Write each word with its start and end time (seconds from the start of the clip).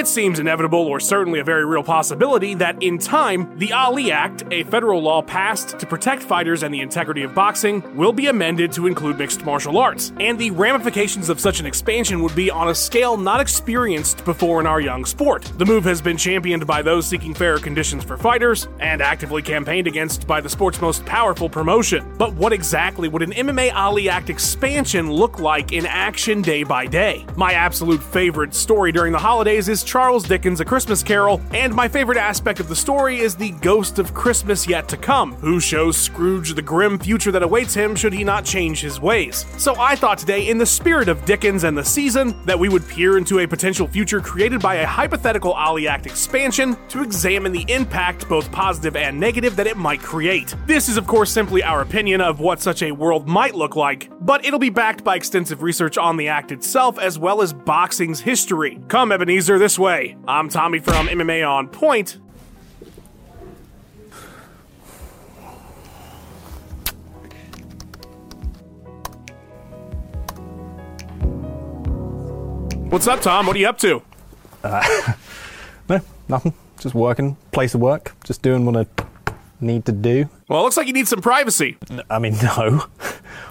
It 0.00 0.08
seems 0.08 0.38
inevitable, 0.38 0.78
or 0.78 0.98
certainly 0.98 1.40
a 1.40 1.44
very 1.44 1.66
real 1.66 1.82
possibility, 1.82 2.54
that 2.54 2.82
in 2.82 2.96
time, 2.96 3.58
the 3.58 3.74
Ali 3.74 4.10
Act, 4.10 4.44
a 4.50 4.64
federal 4.64 5.02
law 5.02 5.20
passed 5.20 5.78
to 5.78 5.84
protect 5.84 6.22
fighters 6.22 6.62
and 6.62 6.72
the 6.72 6.80
integrity 6.80 7.22
of 7.22 7.34
boxing, 7.34 7.82
will 7.94 8.14
be 8.14 8.28
amended 8.28 8.72
to 8.72 8.86
include 8.86 9.18
mixed 9.18 9.44
martial 9.44 9.76
arts. 9.76 10.14
And 10.18 10.38
the 10.38 10.52
ramifications 10.52 11.28
of 11.28 11.38
such 11.38 11.60
an 11.60 11.66
expansion 11.66 12.22
would 12.22 12.34
be 12.34 12.50
on 12.50 12.70
a 12.70 12.74
scale 12.74 13.18
not 13.18 13.42
experienced 13.42 14.24
before 14.24 14.58
in 14.58 14.66
our 14.66 14.80
young 14.80 15.04
sport. 15.04 15.52
The 15.58 15.66
move 15.66 15.84
has 15.84 16.00
been 16.00 16.16
championed 16.16 16.66
by 16.66 16.80
those 16.80 17.06
seeking 17.06 17.34
fairer 17.34 17.58
conditions 17.58 18.02
for 18.02 18.16
fighters, 18.16 18.68
and 18.78 19.02
actively 19.02 19.42
campaigned 19.42 19.86
against 19.86 20.26
by 20.26 20.40
the 20.40 20.48
sport's 20.48 20.80
most 20.80 21.04
powerful 21.04 21.50
promotion. 21.50 22.10
But 22.16 22.32
what 22.32 22.54
exactly 22.54 23.08
would 23.08 23.20
an 23.20 23.32
MMA 23.32 23.74
Ali 23.74 24.08
Act 24.08 24.30
expansion 24.30 25.12
look 25.12 25.40
like 25.40 25.72
in 25.72 25.84
action 25.84 26.40
day 26.40 26.62
by 26.62 26.86
day? 26.86 27.26
My 27.36 27.52
absolute 27.52 28.02
favorite 28.02 28.54
story 28.54 28.92
during 28.92 29.12
the 29.12 29.18
holidays 29.18 29.68
is 29.68 29.89
Charles 29.90 30.22
Dickens' 30.22 30.60
A 30.60 30.64
Christmas 30.64 31.02
Carol, 31.02 31.40
and 31.52 31.74
my 31.74 31.88
favorite 31.88 32.16
aspect 32.16 32.60
of 32.60 32.68
the 32.68 32.76
story 32.76 33.18
is 33.18 33.34
the 33.34 33.50
ghost 33.60 33.98
of 33.98 34.14
Christmas 34.14 34.68
yet 34.68 34.86
to 34.86 34.96
come, 34.96 35.32
who 35.34 35.58
shows 35.58 35.96
Scrooge 35.96 36.54
the 36.54 36.62
grim 36.62 36.96
future 36.96 37.32
that 37.32 37.42
awaits 37.42 37.74
him 37.74 37.96
should 37.96 38.12
he 38.12 38.22
not 38.22 38.44
change 38.44 38.80
his 38.80 39.00
ways. 39.00 39.46
So 39.58 39.74
I 39.80 39.96
thought 39.96 40.18
today, 40.18 40.46
in 40.48 40.58
the 40.58 40.64
spirit 40.64 41.08
of 41.08 41.24
Dickens 41.24 41.64
and 41.64 41.76
the 41.76 41.84
season, 41.84 42.40
that 42.44 42.56
we 42.56 42.68
would 42.68 42.86
peer 42.86 43.18
into 43.18 43.40
a 43.40 43.48
potential 43.48 43.88
future 43.88 44.20
created 44.20 44.62
by 44.62 44.76
a 44.76 44.86
hypothetical 44.86 45.54
Ali 45.54 45.88
Act 45.88 46.06
expansion 46.06 46.76
to 46.90 47.02
examine 47.02 47.50
the 47.50 47.64
impact, 47.66 48.28
both 48.28 48.52
positive 48.52 48.94
and 48.94 49.18
negative, 49.18 49.56
that 49.56 49.66
it 49.66 49.76
might 49.76 50.00
create. 50.00 50.54
This 50.66 50.88
is, 50.88 50.98
of 50.98 51.08
course, 51.08 51.32
simply 51.32 51.64
our 51.64 51.80
opinion 51.80 52.20
of 52.20 52.38
what 52.38 52.60
such 52.60 52.84
a 52.84 52.92
world 52.92 53.26
might 53.26 53.56
look 53.56 53.74
like, 53.74 54.08
but 54.20 54.44
it'll 54.44 54.58
be 54.58 54.70
backed 54.70 55.02
by 55.02 55.16
extensive 55.16 55.62
research 55.62 55.96
on 55.96 56.16
the 56.16 56.28
act 56.28 56.52
itself 56.52 56.98
as 56.98 57.18
well 57.18 57.40
as 57.40 57.52
boxing's 57.52 58.20
history. 58.20 58.78
Come, 58.88 59.12
Ebenezer, 59.12 59.58
this 59.58 59.78
way. 59.78 60.16
I'm 60.28 60.48
Tommy 60.48 60.78
from 60.78 61.08
MMA 61.08 61.48
On 61.48 61.68
Point. 61.68 62.18
What's 72.90 73.06
up, 73.06 73.22
Tom? 73.22 73.46
What 73.46 73.54
are 73.54 73.58
you 73.60 73.68
up 73.68 73.78
to? 73.78 74.02
Uh, 74.64 75.12
no, 75.88 76.00
nothing. 76.28 76.54
Just 76.80 76.94
working. 76.94 77.36
Place 77.52 77.74
of 77.74 77.80
work. 77.80 78.14
Just 78.24 78.42
doing 78.42 78.64
what 78.64 78.76
I 78.76 78.86
need 79.60 79.86
to 79.86 79.92
do. 79.92 80.28
Well, 80.50 80.58
it 80.58 80.62
looks 80.64 80.76
like 80.76 80.88
you 80.88 80.92
need 80.92 81.06
some 81.06 81.20
privacy. 81.20 81.76
I 82.10 82.18
mean, 82.18 82.34
no. 82.42 82.84